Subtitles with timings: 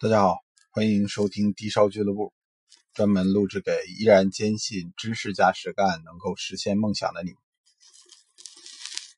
[0.00, 0.36] 大家好，
[0.70, 2.32] 欢迎收听低烧俱乐部，
[2.94, 7.32] 专门录制给依然坚信知识加实干能够实现梦想的你。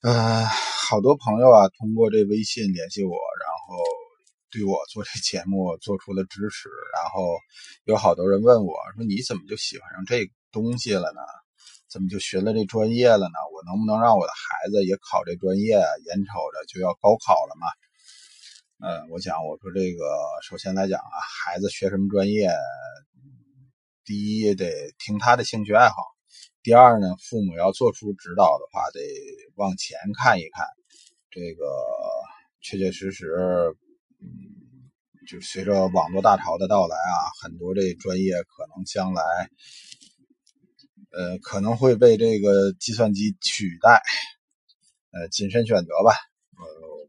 [0.00, 3.76] 呃，好多朋友啊，通过这微信联系我，然后
[4.50, 6.70] 对我做这节目做出了支持。
[6.94, 7.36] 然后
[7.84, 11.20] 有好多人问我说：“你怎么就喜欢上这东西了呢？
[11.90, 13.36] 怎么就学了这专业了呢？
[13.52, 15.84] 我能不能让我的孩子也考这专业啊？
[16.06, 17.66] 眼瞅着就要高考了嘛。”
[18.82, 20.04] 嗯，我想我说这个，
[20.42, 22.48] 首先来讲啊，孩子学什么专业，
[24.06, 25.96] 第一得听他的兴趣爱好，
[26.62, 29.00] 第二呢，父母要做出指导的话，得
[29.56, 30.64] 往前看一看，
[31.30, 31.66] 这个
[32.62, 33.26] 确确实实，
[34.22, 34.88] 嗯，
[35.28, 39.22] 就随着网络大潮的到来啊，很多这专业可能将来，
[41.12, 44.02] 呃，可能会被这个计算机取代，
[45.12, 46.14] 呃，谨慎选择吧。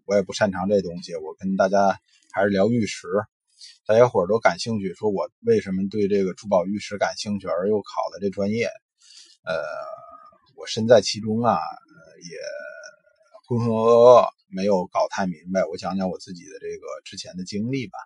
[0.05, 1.99] 我也不擅长这东西，我跟大家
[2.31, 3.07] 还是聊玉石。
[3.85, 8.65] 大家伙儿都感兴趣，说我为什么对这个珠宝玉石感兴趣，而又考了这专业？
[9.43, 9.61] 呃，
[10.55, 11.59] 我身在其中啊，
[12.29, 12.37] 也
[13.47, 15.63] 浑浑噩噩，没有搞太明白。
[15.65, 17.97] 我讲讲我自己的这个之前的经历吧。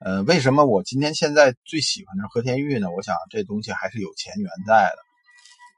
[0.00, 2.90] 呃，为什么我今天现在最喜欢的是和田玉呢？
[2.90, 4.92] 我想这东西还是有前缘在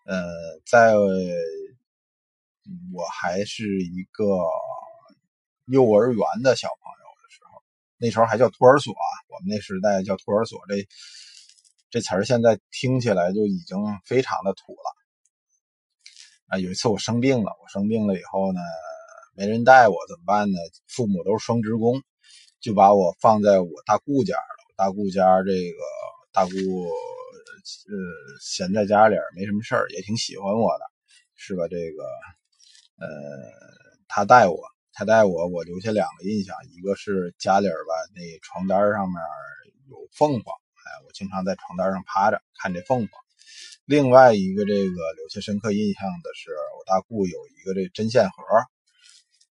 [0.06, 0.12] 的。
[0.12, 0.94] 呃，在。
[2.92, 4.25] 我还是一个
[5.67, 7.62] 幼儿园的小朋友的时候，
[7.98, 9.06] 那时候还叫托儿所啊。
[9.28, 10.87] 我们那时代叫托儿所，这
[11.91, 14.97] 这词儿现在听起来就已经非常的土了。
[16.48, 18.61] 啊，有一次我生病了，我生病了以后呢，
[19.34, 20.59] 没人带我怎么办呢？
[20.87, 22.03] 父母都是双职工，
[22.61, 24.64] 就把我放在我大姑家了。
[24.69, 25.78] 我大姑家这个
[26.33, 27.97] 大姑呃
[28.41, 30.84] 闲在家里没什么事儿，也挺喜欢我的，
[31.34, 31.67] 是吧？
[31.69, 32.05] 这个。
[32.98, 33.06] 呃，
[34.08, 34.58] 他带我，
[34.92, 39.16] 他带我，我留下两个印象，一个是家里吧，那床单上面
[39.91, 43.11] 有凤凰，哎，我经常在床单上趴着看这凤凰。
[43.84, 48.43] 另外一个这个留下深刻印象的是，我大姑有一个这针线盒，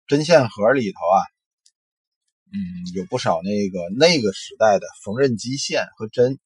[0.06, 1.18] 针线盒里头啊，
[2.52, 2.58] 嗯，
[2.94, 6.38] 有不少那个那个时代的缝纫机线和针。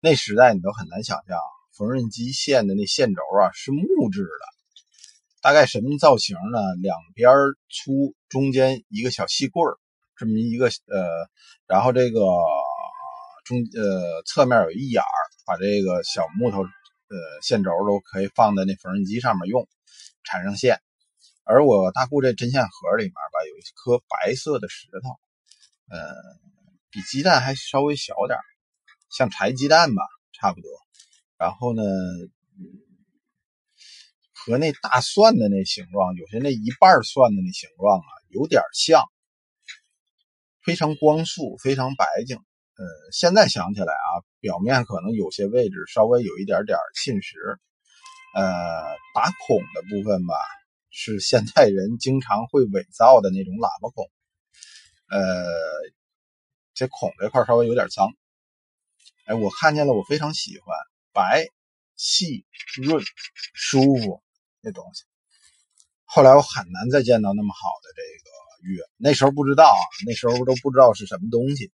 [0.00, 1.38] 那时代你都很难想象，
[1.76, 4.51] 缝纫机线的那线轴啊是木质的。
[5.42, 6.58] 大概什么造型呢？
[6.80, 7.28] 两边
[7.68, 9.76] 粗，中间一个小细棍儿，
[10.16, 11.28] 这么一个呃，
[11.66, 12.20] 然后这个
[13.44, 19.66] 中呃侧面有一眼儿，把这个小木头呃线轴都可以放在那缝纫机上面用，
[20.22, 20.80] 缠上线。
[21.42, 25.18] 而我大姑这针线盒里面吧，有一颗白色的石头，
[25.90, 26.14] 呃，
[26.88, 28.38] 比鸡蛋还稍微小点
[29.10, 30.70] 像柴鸡蛋吧，差不多。
[31.36, 31.82] 然后呢？
[34.44, 39.02] 和那大蒜的那形状，有些那一半蒜的那形状啊，有点像，
[40.64, 42.36] 非常光速，非常白净。
[42.36, 44.10] 呃，现在想起来啊，
[44.40, 47.58] 表面可能有些位置稍微有一点点侵蚀。
[48.34, 48.42] 呃，
[49.14, 50.34] 打孔的部分吧，
[50.90, 54.10] 是现代人经常会伪造的那种喇叭孔。
[55.10, 55.44] 呃，
[56.74, 58.08] 这孔这块稍微有点脏。
[59.26, 60.76] 哎，我看见了，我非常喜欢，
[61.12, 61.46] 白、
[61.94, 62.44] 细、
[62.82, 63.04] 润、
[63.54, 64.22] 舒服。
[64.62, 65.02] 那东西，
[66.04, 68.30] 后来我很难再见到那么好的这个
[68.62, 68.80] 玉。
[68.96, 71.72] 那时候不知道啊，那时候都不知道是什么东西。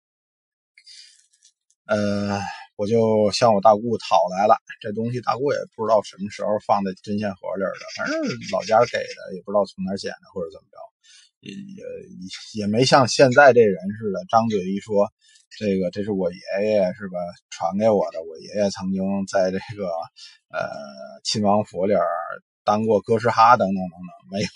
[1.86, 2.40] 呃，
[2.76, 8.20] 我就向我大姑讨来了这东西，大姑也不知道什么时候放在针线盒里的，反正
[8.52, 10.78] 老家给的，也不知道从哪捡的或者怎么着，
[11.40, 11.84] 也也
[12.60, 15.12] 也没像现在这人似的，张嘴一说。
[15.58, 16.38] 这个这是我爷
[16.68, 17.16] 爷是吧
[17.48, 18.20] 传给我的？
[18.20, 19.86] 我爷爷曾经在这个
[20.50, 20.68] 呃
[21.24, 21.94] 亲王府里
[22.66, 24.48] 当过哥斯哈等等等等，没有。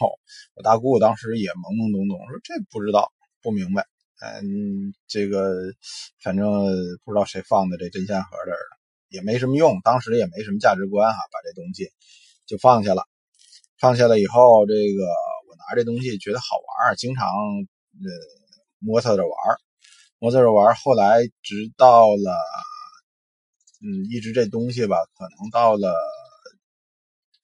[0.55, 3.11] 我大姑当时也懵懵懂懂说这不知道
[3.41, 3.87] 不明白，
[4.21, 5.55] 嗯，这个
[6.23, 6.45] 反正
[7.05, 8.77] 不知道谁放的这针线盒这儿的，
[9.09, 11.89] 也没什么用，当时也没什么价值观哈，把这东西
[12.47, 13.05] 就放下了。
[13.79, 15.05] 放下了以后，这个
[15.49, 18.11] 我拿这东西觉得好玩，经常呃
[18.79, 19.33] 摸它着玩。
[20.23, 22.37] 摸它着玩，后来直到了，
[23.81, 25.97] 嗯，一直这东西吧，可能到了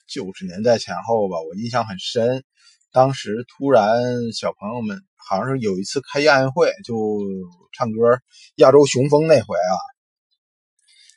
[0.07, 2.45] 九十年代前后吧，我印象很深。
[2.93, 4.01] 当时突然
[4.33, 6.95] 小朋友们好像是有一次开亚运会，就
[7.77, 7.99] 唱歌
[8.57, 9.77] 《亚洲雄风》那回啊，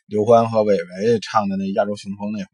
[0.08, 2.50] 刘欢和韦唯唱的那《亚洲雄风》那回，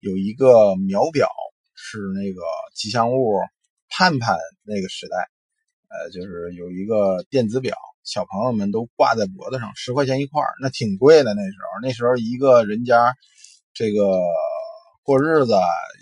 [0.00, 1.28] 有一个秒表
[1.74, 2.40] 是那个
[2.74, 3.40] 吉祥物
[3.88, 5.16] 盼盼那个时代，
[5.88, 7.76] 呃，就是有一个电子表。
[8.04, 11.34] 小朋友们都挂在脖子上，十块钱一块那挺贵的。
[11.34, 13.14] 那时候，那时候一个人家
[13.74, 14.18] 这个
[15.02, 15.52] 过日子，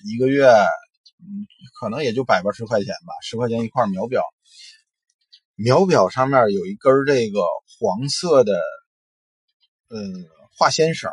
[0.04, 1.46] 一个月嗯，
[1.80, 4.22] 可能也就百八十块钱吧，十块钱一块秒表。
[5.54, 7.40] 秒表上面有一根这个
[7.78, 8.60] 黄色的，
[9.88, 10.26] 嗯，
[10.56, 11.10] 化纤绳，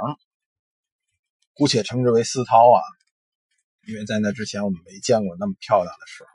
[1.54, 2.82] 姑且称之为丝绦啊，
[3.88, 6.26] 因为在那之前我们没见过那么漂亮的绳，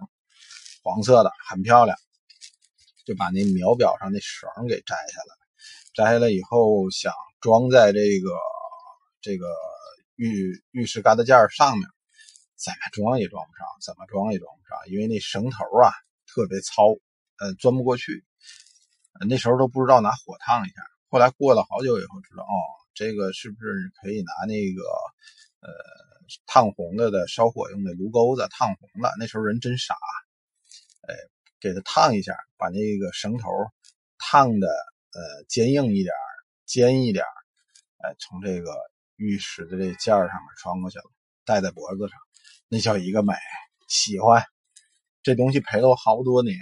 [0.83, 1.97] 黄色的很漂亮，
[3.07, 5.37] 就把那秒表上那绳给摘下来，
[5.95, 8.31] 摘下来以后想装在这个
[9.23, 9.47] 这个
[10.23, 11.89] 玉玉石疙瘩架上面，
[12.57, 15.91] 怎么装也装不上，怎么装也装不上，因为那绳头啊
[16.27, 16.85] 特别糙，
[17.39, 18.25] 呃，钻不过去。
[19.29, 22.55] 那时候都不知道拿火烫一下，后来过了好久以后知道，哦，
[22.95, 24.83] 这个是不是可以拿那个
[25.61, 25.69] 呃
[26.47, 29.13] 烫红了的烧火用的炉钩子烫红了？
[29.19, 29.95] 那时候人真傻，
[31.09, 31.15] 哎，
[31.61, 33.49] 给它烫一下，把那个绳头
[34.19, 36.15] 烫的呃坚硬一点、
[36.65, 37.25] 尖一点，
[37.99, 38.73] 哎，从这个
[39.23, 41.05] 玉石的这件上面穿过去了，
[41.45, 42.19] 戴在脖子上，
[42.69, 43.33] 那叫一个美，
[43.87, 44.45] 喜欢
[45.23, 46.57] 这东西陪了我好多年。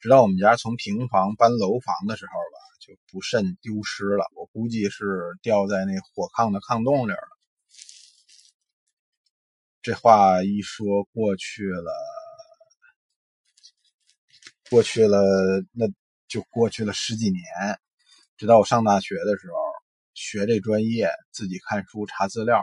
[0.00, 4.26] 直到我们家从平房搬楼房的时候吧，就不慎丢失了。
[4.34, 7.28] 我估计是掉在那火炕的炕洞里了。
[9.80, 11.92] 这话一说过去了，
[14.70, 15.20] 过去了，
[15.70, 15.86] 那
[16.26, 17.42] 就过去了十几年。
[18.36, 19.71] 直到我上大学的时候，
[20.14, 22.62] 学这专业，自己看书查资料，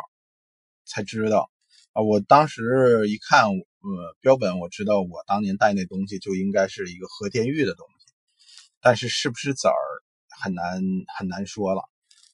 [0.86, 1.50] 才知道
[1.94, 2.02] 啊。
[2.02, 3.46] 我当时一看。
[3.82, 8.14] 呃，标本我知道，我当年带那东西就应该是一个和田玉的东西，
[8.82, 9.74] 但是是不是籽儿
[10.28, 10.82] 很难
[11.18, 11.82] 很难说了。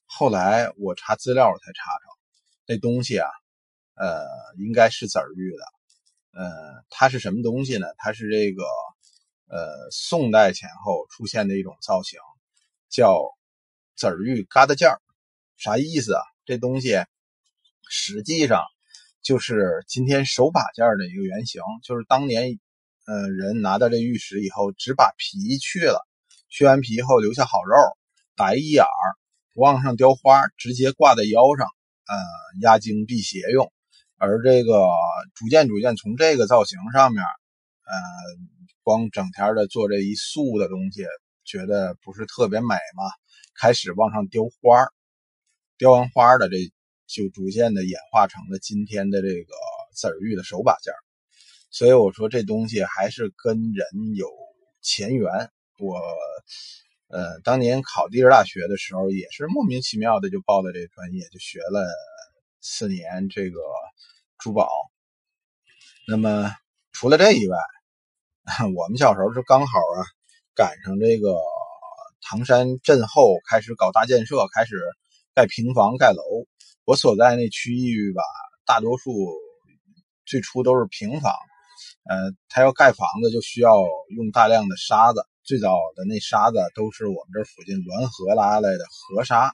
[0.06, 2.06] 后来我查资料，才查着
[2.66, 3.30] 那东西啊，
[3.94, 4.26] 呃，
[4.58, 6.42] 应该是籽儿玉的。
[6.42, 7.86] 呃，它是什么东西呢？
[8.00, 8.64] 它是这个
[9.48, 12.20] 呃宋代前后出现的一种造型，
[12.90, 13.24] 叫
[13.96, 15.00] 籽儿玉疙瘩件儿。
[15.58, 16.22] 啥意思啊？
[16.46, 16.96] 这东西
[17.90, 18.64] 实际上。
[19.26, 22.60] 就是今天手把件的一个原型，就是当年，
[23.08, 26.08] 呃，人拿到这玉石以后，只把皮去了，
[26.48, 27.76] 去完皮后留下好肉，
[28.36, 29.18] 打一眼儿，
[29.52, 31.66] 不往上雕花，直接挂在腰上，
[32.06, 32.16] 呃，
[32.62, 33.74] 压惊辟邪用。
[34.20, 34.88] 而这个
[35.34, 37.92] 逐渐逐渐从这个造型上面，呃，
[38.84, 41.04] 光整天的做这一素的东西，
[41.46, 43.04] 觉得不是特别美嘛，
[43.60, 44.86] 开始往上雕花，
[45.78, 46.56] 雕完花的这。
[47.08, 49.54] 就逐渐的演化成了今天的这个
[49.94, 50.92] 籽玉的手把件
[51.70, 54.28] 所以我说这东西还是跟人有
[54.82, 55.52] 前缘。
[55.78, 56.02] 我
[57.10, 61.86] 呃当年考地质大学的时候，也是莫名其妙的就报了这专业，就学了
[62.60, 63.60] 四年这个
[64.40, 64.68] 珠宝。
[66.08, 66.52] 那么
[66.92, 67.58] 除了这以外，
[68.76, 70.02] 我们小时候是刚好啊
[70.56, 71.38] 赶上这个
[72.22, 74.76] 唐山震后开始搞大建设，开始
[75.36, 76.24] 盖平房盖楼。
[76.86, 78.22] 我所在那区域吧，
[78.64, 79.12] 大多数
[80.26, 81.34] 最初都是平房，
[82.08, 83.72] 呃，他要盖房子就需要
[84.16, 85.26] 用大量的沙子。
[85.44, 89.52] 最早的那沙子都是我们这附近滦河拉来的河沙，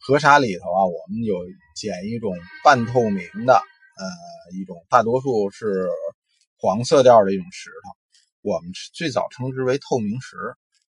[0.00, 1.36] 河沙里头啊，我们有
[1.76, 5.88] 捡一种半透明的，呃，一种大多数是
[6.58, 7.96] 黄色调的一种石头，
[8.42, 10.36] 我们最早称之为透明石。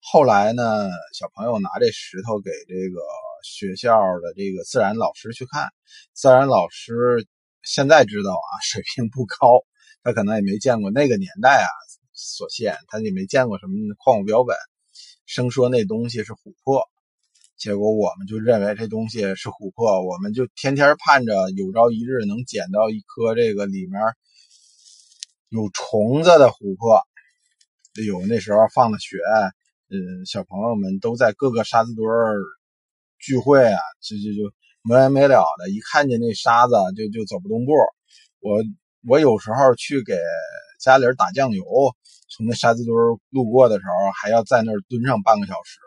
[0.00, 3.00] 后来呢，小朋友拿这石头给这个。
[3.42, 5.68] 学校的这个自然老师去看，
[6.12, 7.26] 自然老师
[7.62, 9.64] 现在知道啊，水平不高，
[10.02, 11.68] 他可能也没见过那个年代啊，
[12.12, 14.56] 所限他也没见过什么矿物标本，
[15.26, 16.82] 生说那东西是琥珀，
[17.56, 24.00] 结果我们就认为这东西是琥珀，我们就天天盼着有朝一日能捡到一颗这个里面
[25.48, 27.02] 有虫子的琥珀，
[28.06, 29.18] 有那时候放了学，
[29.90, 32.42] 嗯，小朋友们都在各个沙子堆儿。
[33.18, 37.72] 聚会啊，就就就没完没了的，一看见那沙子就就走不动步。
[38.40, 38.62] 我
[39.08, 40.16] 我有时候去给
[40.80, 41.64] 家里人打酱油，
[42.30, 42.94] 从那沙子堆
[43.30, 45.80] 路过的时候，还要在那儿蹲上半个小时。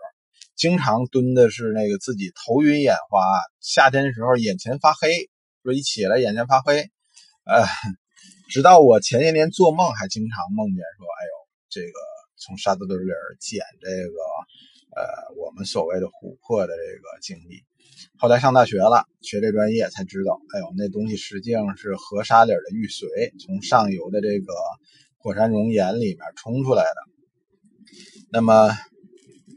[0.56, 3.24] 经常蹲的是那个自己头晕眼花，
[3.62, 5.30] 夏天的时候眼前发黑，
[5.64, 6.92] 说一起来眼前发黑。
[7.46, 7.66] 呃，
[8.50, 11.32] 直到我前些年做梦还经常梦见说，哎呦，
[11.70, 11.98] 这个
[12.38, 13.06] 从沙子堆里
[13.40, 14.14] 捡这个。
[14.94, 17.64] 呃，我们所谓的琥珀的这个经历，
[18.18, 24.54] 后来上大学了，学这专业才知道，哎呦，那东西实际上是河沙里的玉髓，从上游的这个
[25.18, 27.00] 火山熔岩里面冲出来的。
[28.32, 28.70] 那么，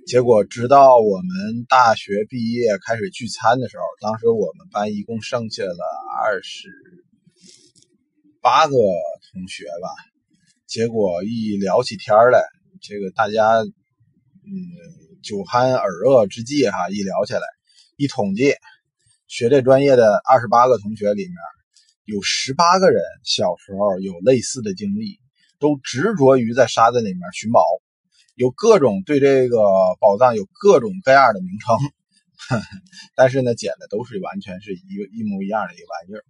[0.06, 5.84] 结果直到我们大学毕业开始聚餐的时候，当时我们班一共剩下了
[6.22, 6.68] 二十
[8.40, 8.76] 八个
[9.32, 9.88] 同学吧，
[10.66, 12.44] 结果一聊起天来，
[12.80, 15.03] 这个大家，嗯。
[15.24, 17.40] 酒酣耳热之际，哈，一聊起来，
[17.96, 18.54] 一统计，
[19.26, 21.34] 学这专业的二十八个同学里面，
[22.04, 25.18] 有十八个人小时候有类似的经历，
[25.58, 27.64] 都执着于在沙子里面寻宝，
[28.34, 29.56] 有各种对这个
[29.98, 32.60] 宝藏有各种各样的名称，
[33.16, 36.22] 但是呢，捡的都是完全是一一模一样的一个玩意儿，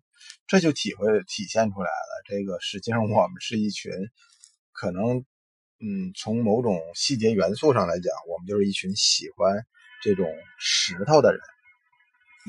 [0.46, 2.22] 这就体会体现出来了。
[2.28, 3.90] 这个实际上我们是一群
[4.72, 5.24] 可能，
[5.80, 9.66] 嗯，从某种细节元素上来讲，我们就是一群喜欢
[10.02, 10.26] 这种
[10.58, 11.40] 石头的人，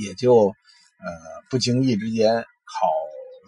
[0.01, 1.11] 也就呃
[1.49, 2.87] 不经意之间考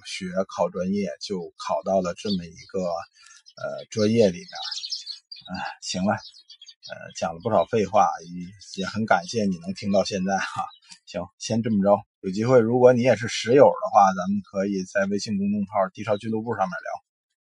[0.05, 4.49] 学考专业就考到了这么一个呃专业里边。
[5.47, 8.09] 啊，行了，呃，讲了不少废话，
[8.75, 10.65] 也也很感谢你能听到现在哈。
[11.05, 16.91] 行，先这么着，有机会如果你也是石友的话，咱们可以在微信公众号“地少俱乐部”上面聊。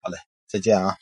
[0.02, 0.98] 好嘞，再见啊。